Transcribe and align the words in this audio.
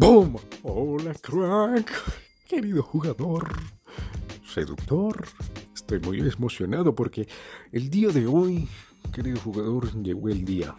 ¡Boom! 0.00 0.36
Hola, 0.62 1.12
crack. 1.12 1.90
Querido 2.48 2.84
jugador, 2.84 3.48
seductor. 4.46 5.26
Estoy 5.74 5.98
muy 5.98 6.20
emocionado 6.20 6.94
porque 6.94 7.26
el 7.72 7.90
día 7.90 8.10
de 8.10 8.28
hoy, 8.28 8.68
querido 9.12 9.40
jugador, 9.40 9.92
llegó 10.00 10.28
el 10.28 10.44
día 10.44 10.72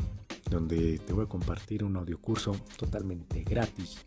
donde 0.50 1.00
te 1.00 1.12
voy 1.12 1.26
a 1.26 1.28
compartir 1.28 1.84
un 1.84 1.98
audiocurso 1.98 2.56
totalmente 2.78 3.44
gratis, 3.44 4.06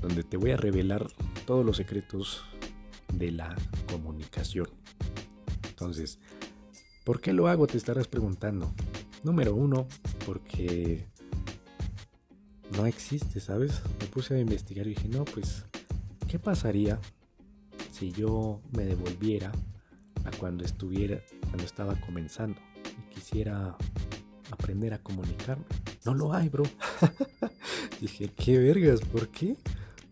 donde 0.00 0.24
te 0.24 0.38
voy 0.38 0.52
a 0.52 0.56
revelar 0.56 1.06
todos 1.44 1.62
los 1.62 1.76
secretos 1.76 2.42
de 3.12 3.32
la 3.32 3.54
comunicación. 3.92 4.70
Entonces, 5.68 6.18
¿por 7.04 7.20
qué 7.20 7.34
lo 7.34 7.46
hago? 7.46 7.66
Te 7.66 7.76
estarás 7.76 8.08
preguntando. 8.08 8.72
Número 9.22 9.54
uno, 9.54 9.86
porque 10.24 11.09
no 12.76 12.86
existe, 12.86 13.40
¿sabes? 13.40 13.80
Me 14.00 14.06
puse 14.06 14.34
a 14.34 14.38
investigar 14.38 14.86
y 14.86 14.90
dije, 14.90 15.08
no, 15.08 15.24
pues, 15.24 15.64
¿qué 16.28 16.38
pasaría 16.38 16.98
si 17.92 18.12
yo 18.12 18.60
me 18.72 18.84
devolviera 18.84 19.52
a 20.24 20.30
cuando 20.38 20.64
estuviera, 20.64 21.20
cuando 21.42 21.64
estaba 21.64 21.94
comenzando 22.00 22.60
y 22.84 23.14
quisiera 23.14 23.76
aprender 24.50 24.94
a 24.94 24.98
comunicarme? 24.98 25.64
No 26.04 26.14
lo 26.14 26.32
hay, 26.32 26.48
bro. 26.48 26.64
dije, 28.00 28.30
¿qué 28.36 28.58
vergas? 28.58 29.00
¿Por 29.00 29.28
qué? 29.28 29.56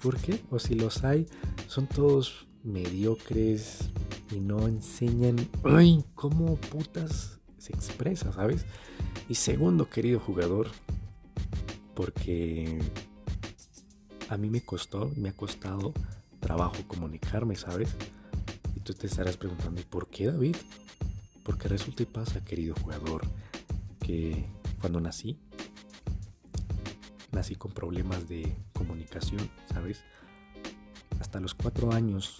¿Por 0.00 0.16
qué? 0.16 0.40
O 0.50 0.58
si 0.58 0.74
los 0.74 1.04
hay, 1.04 1.26
son 1.66 1.86
todos 1.86 2.46
mediocres 2.62 3.90
y 4.30 4.40
no 4.40 4.66
enseñan, 4.66 5.36
cómo 6.14 6.56
putas 6.56 7.38
se 7.58 7.72
expresa, 7.72 8.32
¿sabes? 8.32 8.64
Y 9.28 9.34
segundo, 9.34 9.88
querido 9.88 10.20
jugador, 10.20 10.68
porque 11.98 12.78
a 14.28 14.36
mí 14.36 14.48
me 14.48 14.60
costó, 14.60 15.10
me 15.16 15.30
ha 15.30 15.32
costado 15.32 15.92
trabajo 16.38 16.76
comunicarme, 16.86 17.56
¿sabes? 17.56 17.96
Y 18.76 18.80
tú 18.80 18.94
te 18.94 19.08
estarás 19.08 19.36
preguntando, 19.36 19.80
¿y 19.80 19.84
por 19.84 20.06
qué 20.06 20.26
David? 20.26 20.54
Porque 21.42 21.66
resulta 21.66 22.04
y 22.04 22.06
pasa, 22.06 22.44
querido 22.44 22.76
jugador, 22.80 23.22
que 23.98 24.46
cuando 24.80 25.00
nací, 25.00 25.40
nací 27.32 27.56
con 27.56 27.72
problemas 27.72 28.28
de 28.28 28.54
comunicación, 28.74 29.50
¿sabes? 29.66 30.04
Hasta 31.18 31.40
los 31.40 31.52
cuatro 31.52 31.92
años 31.92 32.36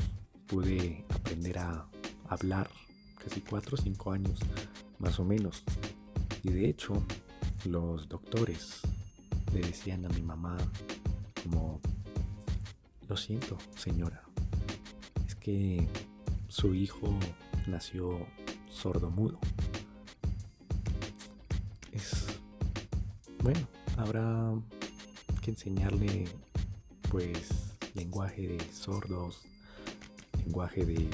pude 0.46 1.04
aprender 1.08 1.58
a 1.58 1.88
hablar, 2.28 2.70
casi 3.18 3.40
cuatro 3.40 3.76
o 3.76 3.82
cinco 3.82 4.12
años, 4.12 4.38
más 5.00 5.18
o 5.18 5.24
menos. 5.24 5.64
Y 6.44 6.50
de 6.50 6.68
hecho, 6.68 7.02
los 7.64 8.08
doctores 8.08 8.82
le 9.52 9.60
decían 9.60 10.04
a 10.04 10.08
mi 10.10 10.22
mamá 10.22 10.56
como, 11.42 11.80
lo 13.08 13.16
siento 13.16 13.56
señora, 13.76 14.22
es 15.26 15.34
que 15.34 15.88
su 16.48 16.74
hijo 16.74 17.18
nació 17.66 18.26
sordo-mudo. 18.70 19.38
Es, 21.92 22.26
bueno, 23.42 23.66
habrá 23.96 24.52
que 25.42 25.50
enseñarle 25.50 26.26
pues 27.10 27.74
lenguaje 27.94 28.48
de 28.48 28.72
sordos, 28.72 29.40
lenguaje 30.44 30.84
de 30.84 31.08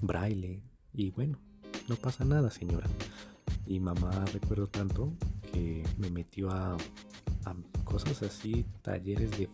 braille 0.00 0.62
y 0.94 1.10
bueno, 1.10 1.38
no 1.88 1.96
pasa 1.96 2.24
nada 2.24 2.50
señora. 2.50 2.88
Y 3.66 3.80
mamá 3.80 4.24
recuerdo 4.32 4.66
tanto 4.66 5.12
que 5.52 5.82
me 5.98 6.10
metió 6.10 6.50
a, 6.50 6.76
cosas 7.84 8.22
así, 8.22 8.64
talleres 8.82 9.30
de 9.32 9.48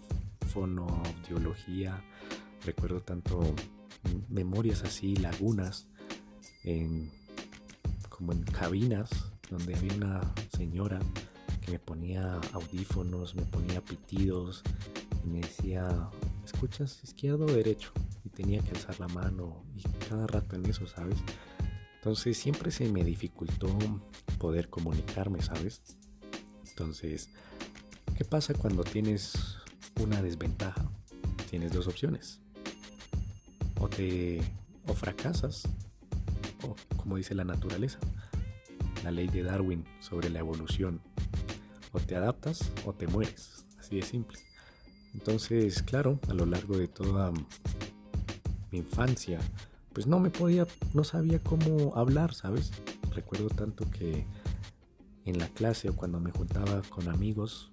fonoaudiología, 0.49 2.03
recuerdo 2.65 3.01
tanto 3.01 3.41
memorias 4.29 4.83
así, 4.83 5.17
lagunas, 5.17 5.87
en, 6.65 7.11
como 8.09 8.33
en 8.33 8.43
cabinas 8.43 9.11
donde 9.51 9.75
había 9.75 9.95
una 9.95 10.35
señora 10.57 10.99
que 11.61 11.73
me 11.73 11.79
ponía 11.79 12.41
audífonos, 12.53 13.35
me 13.35 13.43
ponía 13.43 13.81
pitidos 13.81 14.63
y 15.25 15.29
me 15.29 15.41
decía, 15.41 15.89
¿escuchas 16.45 17.03
izquierdo 17.03 17.45
o 17.45 17.53
derecho? 17.53 17.93
Y 18.25 18.29
tenía 18.29 18.61
que 18.61 18.71
alzar 18.71 18.99
la 19.01 19.09
mano 19.09 19.65
y 19.77 19.83
cada 20.09 20.27
rato 20.27 20.57
en 20.57 20.67
eso, 20.67 20.87
¿sabes? 20.87 21.17
Entonces 22.07 22.39
siempre 22.39 22.71
se 22.71 22.89
me 22.89 23.03
dificultó 23.03 23.77
poder 24.39 24.69
comunicarme, 24.69 25.43
¿sabes? 25.43 25.83
Entonces, 26.69 27.31
¿qué 28.17 28.25
pasa 28.25 28.55
cuando 28.55 28.85
tienes 28.85 29.57
una 30.01 30.23
desventaja? 30.23 30.89
Tienes 31.51 31.73
dos 31.73 31.89
opciones. 31.89 32.39
O 33.81 33.89
te 33.89 34.41
o 34.87 34.95
fracasas, 34.95 35.65
o 36.63 36.77
como 36.97 37.17
dice 37.17 37.35
la 37.35 37.43
naturaleza, 37.43 37.99
la 39.03 39.11
ley 39.11 39.27
de 39.27 39.43
Darwin 39.43 39.85
sobre 39.99 40.31
la 40.31 40.39
evolución. 40.39 41.01
O 41.91 41.99
te 41.99 42.15
adaptas 42.15 42.71
o 42.85 42.93
te 42.93 43.09
mueres, 43.09 43.65
así 43.81 43.97
de 43.97 44.03
simple. 44.03 44.39
Entonces, 45.13 45.83
claro, 45.83 46.21
a 46.29 46.35
lo 46.35 46.47
largo 46.47 46.79
de 46.79 46.87
toda 46.87 47.33
mi 48.71 48.79
infancia, 48.79 49.41
pues 49.97 50.07
no 50.07 50.21
me 50.21 50.29
podía, 50.29 50.67
no 50.93 51.05
sabía 51.05 51.43
cómo 51.43 51.97
hablar, 51.97 52.35
¿sabes? 52.35 52.71
Recuerdo 53.15 53.49
tanto 53.49 53.91
que 53.91 54.27
en 55.25 55.39
la 55.39 55.49
clase 55.49 55.89
o 55.89 55.97
cuando 55.97 56.21
me 56.21 56.31
juntaba 56.33 56.83
con 56.91 57.09
amigos, 57.09 57.73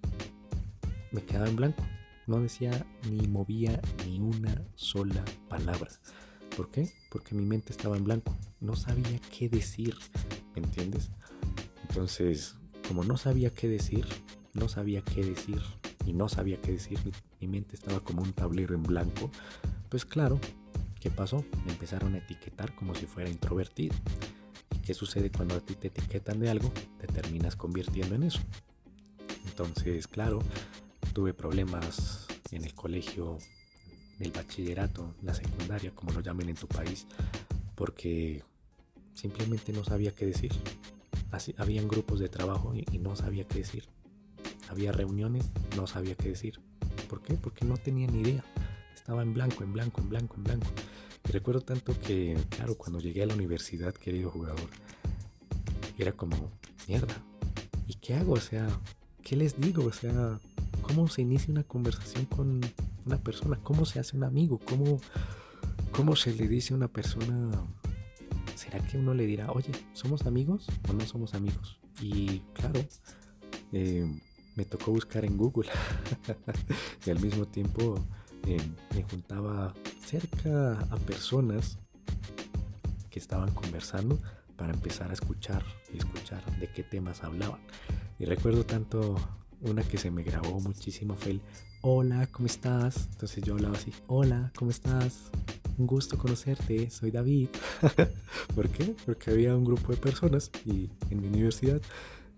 me 1.11 1.21
quedaba 1.21 1.49
en 1.49 1.57
blanco. 1.57 1.83
No 2.25 2.39
decía 2.39 2.87
ni 3.11 3.27
movía 3.27 3.81
ni 4.05 4.21
una 4.21 4.63
sola 4.75 5.21
palabra. 5.49 5.91
¿Por 6.55 6.71
qué? 6.71 6.89
Porque 7.11 7.35
mi 7.35 7.43
mente 7.43 7.73
estaba 7.73 7.97
en 7.97 8.05
blanco. 8.05 8.33
No 8.61 8.77
sabía 8.77 9.19
qué 9.37 9.49
decir, 9.49 9.93
¿me 10.55 10.61
entiendes? 10.61 11.11
Entonces, 11.89 12.55
como 12.87 13.03
no 13.03 13.17
sabía 13.17 13.53
qué 13.53 13.67
decir, 13.67 14.07
no 14.53 14.69
sabía 14.69 15.01
qué 15.01 15.25
decir 15.25 15.61
y 16.05 16.13
no 16.13 16.29
sabía 16.29 16.55
qué 16.61 16.71
decir, 16.71 16.99
mi, 17.03 17.11
mi 17.41 17.47
mente 17.49 17.75
estaba 17.75 17.99
como 17.99 18.21
un 18.21 18.31
tablero 18.31 18.75
en 18.75 18.83
blanco, 18.83 19.29
pues 19.89 20.05
claro, 20.05 20.39
¿Qué 21.03 21.11
pasó? 21.11 21.43
Me 21.65 21.73
empezaron 21.73 22.15
a 22.15 22.19
etiquetar 22.19 22.73
como 22.75 22.95
si 22.95 23.07
fuera 23.07 23.29
introvertido. 23.29 23.93
¿Y 24.73 24.77
qué 24.77 24.93
sucede 24.93 25.29
cuando 25.29 25.55
a 25.55 25.59
ti 25.59 25.75
te 25.75 25.87
etiquetan 25.87 26.39
de 26.39 26.49
algo? 26.49 26.71
Te 26.97 27.07
terminas 27.07 27.57
convirtiendo 27.57 28.15
en 28.15 28.23
eso. 28.23 28.39
Entonces, 29.45 30.07
claro, 30.07 30.39
tuve 31.11 31.33
problemas 31.33 32.25
en 32.51 32.63
el 32.63 32.73
colegio, 32.73 33.37
en 34.17 34.27
el 34.27 34.31
bachillerato, 34.31 35.13
la 35.21 35.33
secundaria, 35.33 35.91
como 35.93 36.13
lo 36.13 36.21
llamen 36.21 36.47
en 36.47 36.55
tu 36.55 36.69
país, 36.69 37.05
porque 37.75 38.41
simplemente 39.13 39.73
no 39.73 39.83
sabía 39.83 40.15
qué 40.15 40.25
decir. 40.27 40.53
Habían 41.57 41.89
grupos 41.89 42.21
de 42.21 42.29
trabajo 42.29 42.73
y, 42.73 42.85
y 42.93 42.99
no 42.99 43.17
sabía 43.17 43.45
qué 43.45 43.57
decir. 43.57 43.89
Había 44.69 44.93
reuniones, 44.93 45.49
no 45.75 45.85
sabía 45.85 46.15
qué 46.15 46.29
decir. 46.29 46.61
¿Por 47.09 47.21
qué? 47.21 47.33
Porque 47.33 47.65
no 47.65 47.75
tenía 47.75 48.07
ni 48.07 48.21
idea. 48.21 48.45
Estaba 48.95 49.21
en 49.21 49.33
blanco, 49.33 49.65
en 49.65 49.73
blanco, 49.73 49.99
en 49.99 50.07
blanco, 50.07 50.35
en 50.37 50.43
blanco. 50.45 50.67
Recuerdo 51.31 51.61
tanto 51.61 51.99
que, 51.99 52.37
claro, 52.49 52.75
cuando 52.75 52.99
llegué 52.99 53.23
a 53.23 53.25
la 53.25 53.33
universidad, 53.33 53.93
querido 53.93 54.29
jugador, 54.29 54.69
era 55.97 56.11
como, 56.11 56.51
mierda, 56.87 57.15
¿y 57.87 57.95
qué 57.95 58.15
hago? 58.15 58.33
O 58.33 58.39
sea, 58.39 58.67
¿qué 59.23 59.35
les 59.35 59.59
digo? 59.59 59.85
O 59.85 59.93
sea, 59.93 60.39
¿cómo 60.81 61.07
se 61.07 61.21
inicia 61.21 61.51
una 61.51 61.63
conversación 61.63 62.25
con 62.25 62.61
una 63.05 63.17
persona? 63.17 63.57
¿Cómo 63.63 63.85
se 63.85 63.99
hace 63.99 64.17
un 64.17 64.23
amigo? 64.23 64.59
¿Cómo, 64.59 64.99
cómo 65.91 66.15
se 66.15 66.33
le 66.33 66.47
dice 66.47 66.73
a 66.73 66.77
una 66.77 66.87
persona? 66.87 67.51
¿Será 68.55 68.79
que 68.79 68.97
uno 68.97 69.13
le 69.13 69.25
dirá, 69.25 69.51
oye, 69.51 69.71
¿somos 69.93 70.25
amigos 70.25 70.67
o 70.89 70.93
no 70.93 71.05
somos 71.05 71.33
amigos? 71.33 71.79
Y 72.01 72.39
claro, 72.53 72.85
eh, 73.71 74.05
me 74.55 74.65
tocó 74.65 74.91
buscar 74.91 75.25
en 75.25 75.37
Google 75.37 75.69
y 77.05 77.09
al 77.09 77.19
mismo 77.19 77.45
tiempo 77.45 77.95
eh, 78.45 78.61
me 78.93 79.03
juntaba 79.03 79.73
cerca 80.05 80.79
a 80.79 80.95
personas 80.97 81.77
que 83.09 83.19
estaban 83.19 83.51
conversando 83.51 84.19
para 84.57 84.73
empezar 84.73 85.09
a 85.09 85.13
escuchar 85.13 85.63
y 85.93 85.97
escuchar 85.97 86.43
de 86.59 86.67
qué 86.71 86.83
temas 86.83 87.23
hablaban. 87.23 87.59
Y 88.19 88.25
recuerdo 88.25 88.65
tanto 88.65 89.15
una 89.61 89.83
que 89.83 89.97
se 89.97 90.11
me 90.11 90.23
grabó 90.23 90.59
muchísimo 90.59 91.15
fue 91.15 91.33
el 91.33 91.41
hola, 91.81 92.27
¿cómo 92.27 92.45
estás? 92.45 93.07
Entonces 93.11 93.43
yo 93.43 93.55
hablaba 93.55 93.75
así, 93.75 93.91
hola, 94.07 94.51
¿cómo 94.55 94.71
estás? 94.71 95.31
Un 95.77 95.87
gusto 95.87 96.17
conocerte, 96.17 96.89
soy 96.89 97.11
David. 97.11 97.49
¿Por 98.55 98.69
qué? 98.69 98.95
Porque 99.05 99.31
había 99.31 99.55
un 99.55 99.65
grupo 99.65 99.91
de 99.91 99.97
personas 99.97 100.51
y 100.65 100.89
en 101.09 101.21
mi 101.21 101.27
universidad 101.27 101.81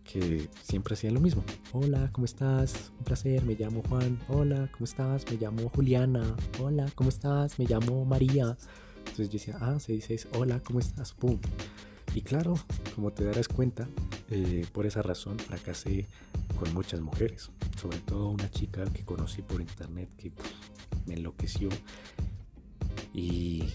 que 0.05 0.47
siempre 0.61 0.93
hacían 0.93 1.13
lo 1.13 1.19
mismo. 1.19 1.43
Hola, 1.73 2.09
¿cómo 2.13 2.25
estás? 2.25 2.91
Un 2.99 3.05
placer, 3.05 3.43
me 3.43 3.55
llamo 3.55 3.83
Juan. 3.89 4.19
Hola, 4.29 4.69
¿cómo 4.71 4.85
estás? 4.85 5.25
Me 5.29 5.37
llamo 5.37 5.69
Juliana. 5.69 6.35
Hola, 6.61 6.89
¿cómo 6.95 7.09
estás? 7.09 7.59
Me 7.59 7.65
llamo 7.65 8.05
María. 8.05 8.55
Entonces 8.99 9.29
yo 9.29 9.33
decía, 9.33 9.57
ah, 9.59 9.79
se 9.79 9.93
dice, 9.93 10.17
hola, 10.33 10.61
¿cómo 10.63 10.79
estás? 10.79 11.13
Pum. 11.13 11.39
Y 12.13 12.21
claro, 12.21 12.53
como 12.95 13.11
te 13.11 13.25
darás 13.25 13.47
cuenta, 13.47 13.87
eh, 14.29 14.65
por 14.71 14.85
esa 14.85 15.01
razón 15.01 15.37
fracasé 15.37 16.07
con 16.57 16.73
muchas 16.73 17.01
mujeres, 17.01 17.51
sobre 17.79 17.97
todo 17.99 18.29
una 18.29 18.49
chica 18.49 18.85
que 18.85 19.03
conocí 19.03 19.41
por 19.41 19.59
internet 19.59 20.09
que 20.17 20.31
me 21.05 21.15
enloqueció 21.15 21.67
y 23.13 23.65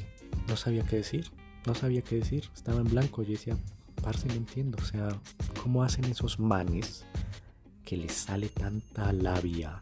no 0.49 0.56
sabía 0.56 0.85
qué 0.85 0.97
decir, 0.97 1.31
no 1.67 1.75
sabía 1.75 2.00
qué 2.03 2.17
decir, 2.17 2.49
estaba 2.55 2.81
en 2.81 2.88
blanco, 2.88 3.23
yo 3.23 3.32
decía, 3.32 3.59
parce, 4.02 4.26
no 4.29 4.35
entiendo, 4.35 4.79
o 4.81 4.85
sea, 4.85 5.08
¿cómo 5.62 5.82
hacen 5.82 6.05
esos 6.06 6.38
manes 6.38 7.05
que 7.85 7.97
les 7.97 8.12
sale 8.12 8.49
tanta 8.49 9.12
labia? 9.12 9.79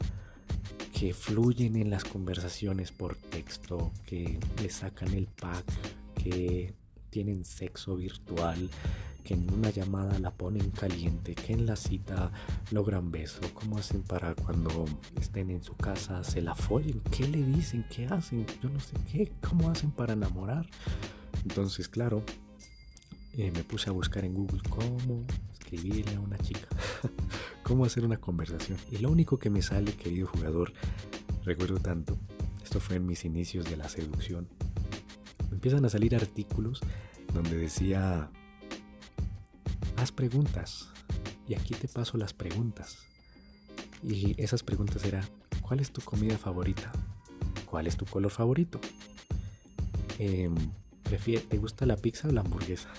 que 0.99 1.15
fluyen 1.15 1.77
en 1.77 1.91
las 1.91 2.03
conversaciones 2.03 2.91
por 2.91 3.15
texto, 3.15 3.93
que 4.05 4.41
le 4.61 4.69
sacan 4.69 5.15
el 5.15 5.29
pack, 5.29 5.65
que 6.17 6.75
tienen 7.09 7.45
sexo 7.45 7.95
virtual, 7.95 8.69
que 9.23 9.35
en 9.35 9.53
una 9.55 9.71
llamada 9.71 10.19
la 10.19 10.33
ponen 10.33 10.71
caliente, 10.71 11.37
que 11.37 11.53
en 11.53 11.67
la 11.67 11.77
cita 11.77 12.33
logran 12.73 13.13
beso, 13.13 13.41
cómo 13.55 13.79
hacen 13.79 14.03
para 14.03 14.35
cuando 14.35 14.87
estén 15.21 15.51
en 15.51 15.63
su 15.63 15.77
casa 15.77 16.25
se 16.25 16.43
la 16.43 16.57
follen, 16.57 17.01
qué 17.17 17.29
le 17.29 17.45
dicen, 17.45 17.87
qué 17.95 18.07
hacen, 18.07 18.45
yo 18.61 18.69
no 18.69 18.81
sé 18.81 18.97
qué, 19.13 19.33
cómo 19.49 19.71
hacen 19.71 19.93
para 19.93 20.15
enamorar. 20.15 20.67
Entonces, 21.45 21.89
claro, 21.89 22.25
me 23.39 23.63
puse 23.63 23.89
a 23.89 23.93
buscar 23.93 24.25
en 24.25 24.35
Google 24.35 24.61
cómo 24.69 25.25
escribirle 25.53 26.17
a 26.17 26.21
una 26.21 26.37
chica, 26.39 26.67
cómo 27.63 27.85
hacer 27.85 28.05
una 28.05 28.17
conversación. 28.17 28.79
Y 28.91 28.99
lo 28.99 29.11
único 29.11 29.39
que 29.39 29.49
me 29.49 29.63
sale, 29.63 29.93
querido 29.93 30.27
jugador, 30.27 30.73
recuerdo 31.45 31.79
tanto, 31.79 32.19
esto 32.65 32.81
fue 32.81 32.97
en 32.97 33.07
mis 33.07 33.25
inicios 33.25 33.65
de 33.71 33.77
la 33.77 33.89
seducción, 33.89 34.49
empiezan 35.53 35.85
a 35.85 35.89
salir 35.89 36.17
artículos 36.17 36.81
donde 37.33 37.57
decía, 37.57 38.29
haz 39.97 40.11
preguntas 40.11 40.89
y 41.47 41.55
aquí 41.55 41.75
te 41.75 41.87
paso 41.87 42.19
las 42.19 42.33
preguntas. 42.33 43.07
Y 44.03 44.35
esas 44.43 44.65
preguntas 44.65 45.05
eran, 45.05 45.25
¿cuál 45.63 45.79
es 45.79 45.93
tu 45.93 46.01
comida 46.01 46.39
favorita? 46.39 46.91
¿Cuál 47.67 47.87
es 47.87 47.97
tu 47.97 48.05
color 48.05 48.33
favorito? 48.33 48.81
Eh, 50.19 50.51
¿Te 51.09 51.57
gusta 51.57 51.87
la 51.87 51.97
pizza 51.97 52.29
o 52.29 52.33
la 52.33 52.43
hamburguesa? 52.43 52.91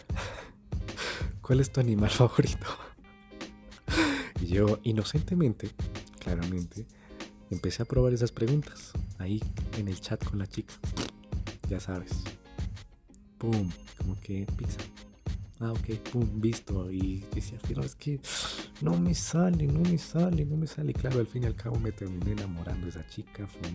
¿Cuál 1.41 1.59
es 1.59 1.71
tu 1.71 1.79
animal 1.79 2.09
favorito? 2.09 2.65
y 4.41 4.47
yo, 4.47 4.79
inocentemente, 4.81 5.69
claramente, 6.19 6.87
empecé 7.51 7.83
a 7.83 7.85
probar 7.85 8.13
esas 8.13 8.31
preguntas 8.31 8.93
ahí 9.19 9.43
en 9.77 9.89
el 9.89 10.01
chat 10.01 10.23
con 10.25 10.39
la 10.39 10.47
chica. 10.47 10.73
Ya 11.69 11.79
sabes, 11.79 12.11
pum, 13.37 13.69
como 13.99 14.19
que 14.21 14.47
pizza. 14.57 14.79
Ah, 15.59 15.71
ok, 15.71 15.99
pum, 16.11 16.41
visto. 16.41 16.91
Y 16.91 17.23
decía, 17.35 17.59
pero 17.67 17.83
es 17.83 17.93
que 17.93 18.19
no 18.81 18.97
me 18.97 19.13
sale, 19.13 19.67
no 19.67 19.81
me 19.81 19.99
sale, 19.99 20.45
no 20.45 20.57
me 20.57 20.65
sale. 20.65 20.93
Claro, 20.93 21.19
al 21.19 21.27
fin 21.27 21.43
y 21.43 21.45
al 21.45 21.55
cabo 21.55 21.77
me 21.79 21.91
terminé 21.91 22.31
enamorando 22.31 22.85
de 22.85 22.89
esa 22.89 23.07
chica. 23.07 23.45
Fue 23.45 23.69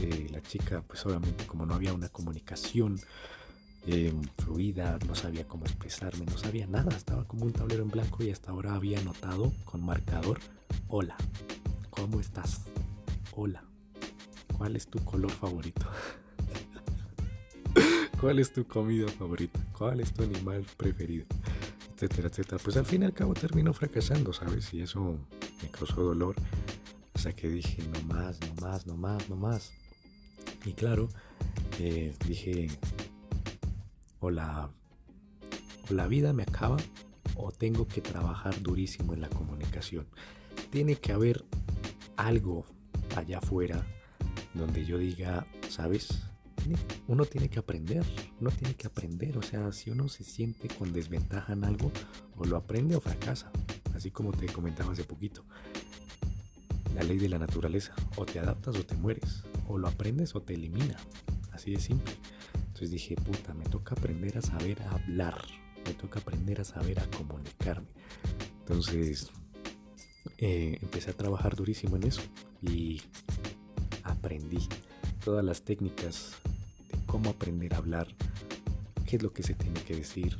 eh, 0.00 0.28
la 0.30 0.40
chica, 0.42 0.82
pues 0.86 1.04
obviamente 1.04 1.46
como 1.46 1.66
no 1.66 1.74
había 1.74 1.92
una 1.92 2.08
comunicación 2.08 2.98
eh, 3.86 4.12
fluida, 4.38 4.98
no 5.06 5.14
sabía 5.14 5.46
cómo 5.46 5.64
expresarme, 5.64 6.24
no 6.26 6.38
sabía 6.38 6.66
nada. 6.66 6.96
Estaba 6.96 7.24
como 7.24 7.44
un 7.44 7.52
tablero 7.52 7.82
en 7.82 7.90
blanco 7.90 8.22
y 8.22 8.30
hasta 8.30 8.50
ahora 8.50 8.74
había 8.74 8.98
anotado 8.98 9.52
con 9.64 9.84
marcador, 9.84 10.40
hola, 10.88 11.16
¿cómo 11.90 12.20
estás? 12.20 12.62
Hola, 13.34 13.62
¿cuál 14.56 14.76
es 14.76 14.86
tu 14.86 15.04
color 15.04 15.30
favorito? 15.30 15.86
¿Cuál 18.20 18.38
es 18.38 18.52
tu 18.52 18.66
comida 18.66 19.08
favorita? 19.08 19.60
¿Cuál 19.76 20.00
es 20.00 20.12
tu 20.12 20.22
animal 20.22 20.64
preferido? 20.76 21.26
Etcétera, 21.94 22.28
etcétera. 22.28 22.58
Pues 22.62 22.76
al 22.76 22.86
fin 22.86 23.02
y 23.02 23.06
al 23.06 23.12
cabo 23.12 23.34
terminó 23.34 23.72
fracasando, 23.72 24.32
¿sabes? 24.32 24.72
Y 24.72 24.82
eso 24.82 25.18
me 25.62 25.68
causó 25.70 26.02
dolor. 26.02 26.34
Hasta 27.14 27.34
que 27.34 27.48
dije, 27.48 27.82
no 27.92 28.14
más, 28.14 28.40
no 28.40 28.54
más, 28.62 28.86
no 28.86 28.96
más, 28.96 29.28
no 29.28 29.36
más. 29.36 29.72
Y 30.64 30.72
claro, 30.72 31.08
eh, 31.78 32.14
dije, 32.26 32.68
o 34.20 34.30
la, 34.30 34.70
o 35.90 35.94
la 35.94 36.06
vida 36.06 36.32
me 36.32 36.42
acaba 36.42 36.76
o 37.34 37.50
tengo 37.52 37.86
que 37.86 38.00
trabajar 38.00 38.60
durísimo 38.62 39.14
en 39.14 39.22
la 39.22 39.28
comunicación. 39.28 40.06
Tiene 40.70 40.96
que 40.96 41.12
haber 41.12 41.44
algo 42.16 42.66
allá 43.16 43.38
afuera 43.38 43.86
donde 44.54 44.84
yo 44.84 44.98
diga, 44.98 45.46
¿sabes? 45.68 46.30
uno 47.08 47.24
tiene 47.24 47.48
que 47.48 47.58
aprender, 47.58 48.04
uno 48.40 48.50
tiene 48.50 48.74
que 48.74 48.86
aprender, 48.86 49.38
o 49.38 49.42
sea, 49.42 49.72
si 49.72 49.90
uno 49.90 50.08
se 50.08 50.24
siente 50.24 50.68
con 50.68 50.92
desventaja 50.92 51.52
en 51.52 51.64
algo, 51.64 51.90
o 52.36 52.44
lo 52.44 52.56
aprende 52.56 52.96
o 52.96 53.00
fracasa, 53.00 53.50
así 53.94 54.10
como 54.10 54.32
te 54.32 54.46
comentaba 54.46 54.92
hace 54.92 55.04
poquito. 55.04 55.44
La 56.94 57.02
ley 57.02 57.18
de 57.18 57.28
la 57.28 57.38
naturaleza, 57.38 57.94
o 58.16 58.24
te 58.24 58.38
adaptas 58.38 58.76
o 58.76 58.84
te 58.84 58.96
mueres, 58.96 59.44
o 59.68 59.78
lo 59.78 59.88
aprendes 59.88 60.34
o 60.34 60.42
te 60.42 60.54
elimina, 60.54 60.96
así 61.52 61.72
de 61.72 61.80
simple. 61.80 62.14
Entonces 62.54 62.90
dije, 62.90 63.14
puta, 63.16 63.54
me 63.54 63.64
toca 63.64 63.94
aprender 63.94 64.38
a 64.38 64.42
saber 64.42 64.80
hablar, 64.82 65.40
me 65.84 65.94
toca 65.94 66.18
aprender 66.18 66.60
a 66.60 66.64
saber 66.64 66.98
a 67.00 67.06
comunicarme. 67.10 67.88
Entonces 68.60 69.30
eh, 70.38 70.78
empecé 70.80 71.10
a 71.10 71.16
trabajar 71.16 71.54
durísimo 71.56 71.96
en 71.96 72.04
eso 72.04 72.22
y 72.62 73.02
aprendí 74.02 74.68
todas 75.24 75.44
las 75.44 75.62
técnicas 75.62 76.36
cómo 77.06 77.30
aprender 77.30 77.74
a 77.74 77.78
hablar, 77.78 78.06
qué 79.04 79.16
es 79.16 79.22
lo 79.22 79.32
que 79.32 79.42
se 79.42 79.54
tiene 79.54 79.82
que 79.82 79.96
decir, 79.96 80.38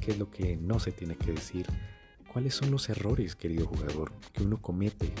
qué 0.00 0.10
es 0.10 0.18
lo 0.18 0.30
que 0.30 0.56
no 0.56 0.80
se 0.80 0.92
tiene 0.92 1.16
que 1.16 1.32
decir, 1.32 1.66
cuáles 2.32 2.54
son 2.54 2.70
los 2.70 2.88
errores, 2.88 3.36
querido 3.36 3.66
jugador, 3.66 4.12
que 4.32 4.42
uno 4.42 4.60
comete 4.60 5.12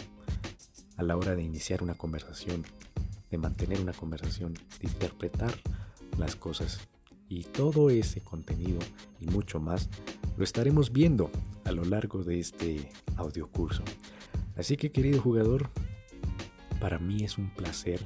a 0.98 1.02
la 1.04 1.16
hora 1.16 1.34
de 1.34 1.42
iniciar 1.42 1.82
una 1.82 1.94
conversación, 1.94 2.64
de 3.30 3.38
mantener 3.38 3.80
una 3.80 3.92
conversación, 3.92 4.52
de 4.54 4.88
interpretar 4.88 5.54
las 6.18 6.36
cosas. 6.36 6.80
Y 7.28 7.44
todo 7.44 7.88
ese 7.90 8.20
contenido 8.20 8.80
y 9.20 9.26
mucho 9.26 9.60
más 9.60 9.88
lo 10.36 10.44
estaremos 10.44 10.92
viendo 10.92 11.30
a 11.64 11.72
lo 11.72 11.84
largo 11.84 12.24
de 12.24 12.40
este 12.40 12.90
audio 13.16 13.48
curso. 13.48 13.82
Así 14.56 14.76
que 14.76 14.90
querido 14.90 15.20
jugador, 15.20 15.70
para 16.80 16.98
mí 16.98 17.22
es 17.22 17.38
un 17.38 17.48
placer 17.50 18.04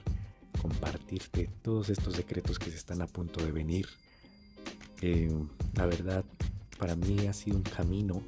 compartirte 0.61 1.49
todos 1.63 1.89
estos 1.89 2.15
secretos 2.15 2.59
que 2.59 2.71
se 2.71 2.77
están 2.77 3.01
a 3.01 3.07
punto 3.07 3.43
de 3.45 3.53
venir. 3.53 3.87
Eh, 5.01 5.31
la 5.75 5.87
verdad, 5.87 6.25
para 6.79 6.95
mí 6.95 7.27
ha 7.27 7.33
sido 7.33 7.57
un 7.57 7.63
camino 7.63 8.23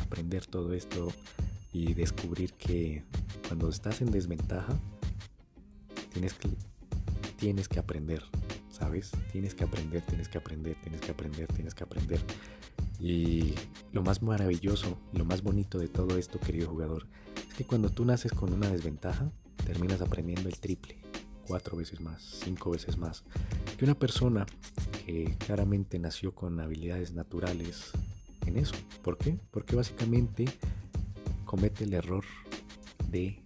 aprender 0.00 0.46
todo 0.46 0.74
esto 0.74 1.12
y 1.72 1.94
descubrir 1.94 2.52
que 2.52 3.04
cuando 3.52 3.68
estás 3.68 4.00
en 4.00 4.10
desventaja, 4.10 4.74
tienes 6.14 6.32
que, 6.32 6.48
tienes 7.36 7.68
que 7.68 7.80
aprender, 7.80 8.22
¿sabes? 8.70 9.12
Tienes 9.30 9.54
que 9.54 9.64
aprender, 9.64 10.00
tienes 10.06 10.30
que 10.30 10.38
aprender, 10.38 10.74
tienes 10.80 11.02
que 11.02 11.10
aprender, 11.10 11.46
tienes 11.48 11.74
que 11.74 11.84
aprender. 11.84 12.20
Y 12.98 13.52
lo 13.92 14.02
más 14.02 14.22
maravilloso, 14.22 14.96
lo 15.12 15.26
más 15.26 15.42
bonito 15.42 15.78
de 15.78 15.88
todo 15.88 16.16
esto, 16.16 16.40
querido 16.40 16.70
jugador, 16.70 17.06
es 17.46 17.52
que 17.52 17.64
cuando 17.66 17.90
tú 17.90 18.06
naces 18.06 18.32
con 18.32 18.54
una 18.54 18.70
desventaja, 18.70 19.30
terminas 19.66 20.00
aprendiendo 20.00 20.48
el 20.48 20.58
triple 20.58 20.96
cuatro 21.46 21.76
veces 21.76 22.00
más, 22.00 22.22
cinco 22.22 22.70
veces 22.70 22.96
más 22.96 23.22
que 23.76 23.84
una 23.84 23.98
persona 23.98 24.46
que 25.04 25.36
claramente 25.36 25.98
nació 25.98 26.34
con 26.34 26.58
habilidades 26.58 27.12
naturales 27.12 27.90
en 28.46 28.56
eso. 28.56 28.76
¿Por 29.02 29.18
qué? 29.18 29.36
Porque 29.50 29.76
básicamente 29.76 30.46
comete 31.44 31.84
el 31.84 31.92
error 31.92 32.24
de 33.12 33.41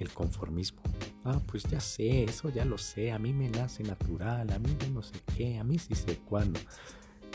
el 0.00 0.10
conformismo. 0.10 0.80
Ah, 1.24 1.40
pues 1.46 1.64
ya 1.64 1.80
sé, 1.80 2.24
eso 2.24 2.50
ya 2.50 2.64
lo 2.64 2.78
sé, 2.78 3.12
a 3.12 3.18
mí 3.18 3.32
me 3.32 3.48
nace 3.48 3.82
natural, 3.82 4.50
a 4.50 4.58
mí 4.58 4.76
no 4.92 5.02
sé 5.02 5.14
qué, 5.36 5.58
a 5.58 5.64
mí 5.64 5.78
sí 5.78 5.94
sé 5.94 6.18
cuándo. 6.18 6.58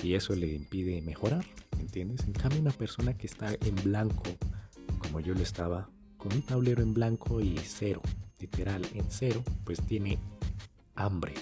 Y 0.01 0.15
eso 0.15 0.35
le 0.35 0.47
impide 0.47 1.01
mejorar, 1.01 1.45
¿entiendes? 1.79 2.25
En 2.25 2.33
cambio, 2.33 2.59
una 2.59 2.71
persona 2.71 3.17
que 3.17 3.27
está 3.27 3.53
en 3.53 3.75
blanco, 3.83 4.23
como 4.99 5.19
yo 5.19 5.33
lo 5.33 5.41
estaba, 5.41 5.89
con 6.17 6.33
un 6.33 6.41
tablero 6.41 6.81
en 6.81 6.93
blanco 6.93 7.41
y 7.41 7.57
cero, 7.57 8.01
literal 8.39 8.81
en 8.93 9.05
cero, 9.09 9.43
pues 9.63 9.81
tiene 9.81 10.19
hambre. 10.95 11.33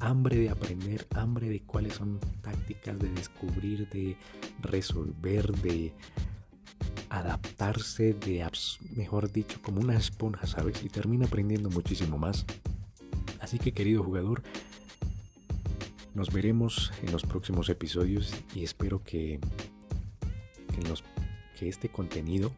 Hambre 0.00 0.36
de 0.36 0.50
aprender, 0.50 1.06
hambre 1.14 1.48
de 1.48 1.60
cuáles 1.60 1.94
son 1.94 2.18
tácticas 2.42 2.98
de 2.98 3.08
descubrir, 3.10 3.88
de 3.88 4.16
resolver, 4.60 5.50
de 5.62 5.94
adaptarse, 7.18 8.14
de, 8.14 8.46
mejor 8.96 9.32
dicho, 9.32 9.60
como 9.62 9.80
una 9.80 9.96
esponja, 9.96 10.46
¿sabes? 10.46 10.82
Y 10.82 10.88
termina 10.88 11.26
aprendiendo 11.26 11.70
muchísimo 11.70 12.18
más. 12.18 12.44
Así 13.40 13.58
que 13.58 13.72
querido 13.72 14.02
jugador, 14.02 14.42
nos 16.14 16.32
veremos 16.32 16.92
en 17.02 17.12
los 17.12 17.22
próximos 17.24 17.68
episodios 17.68 18.32
y 18.54 18.64
espero 18.64 19.02
que, 19.02 19.40
que, 20.74 20.88
los, 20.88 21.04
que 21.58 21.68
este 21.68 21.88
contenido 21.88 22.52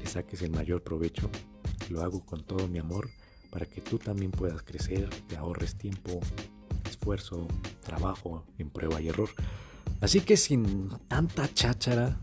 le 0.00 0.06
saques 0.06 0.42
el 0.42 0.50
mayor 0.50 0.82
provecho 0.82 1.30
lo 1.92 2.02
hago 2.02 2.24
con 2.24 2.42
todo 2.42 2.66
mi 2.68 2.78
amor 2.78 3.10
para 3.50 3.66
que 3.66 3.80
tú 3.80 3.98
también 3.98 4.30
puedas 4.30 4.62
crecer, 4.62 5.10
te 5.28 5.36
ahorres 5.36 5.76
tiempo, 5.76 6.20
esfuerzo, 6.88 7.46
trabajo 7.84 8.44
en 8.58 8.70
prueba 8.70 9.00
y 9.00 9.08
error. 9.08 9.28
Así 10.00 10.20
que 10.20 10.36
sin 10.36 10.88
tanta 11.06 11.52
cháchara, 11.52 12.18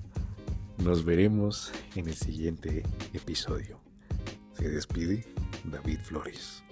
nos 0.83 1.03
veremos 1.03 1.71
en 1.95 2.07
el 2.07 2.15
siguiente 2.15 2.83
episodio. 3.13 3.79
Se 4.53 4.69
despide 4.69 5.25
David 5.65 5.99
Flores. 6.03 6.63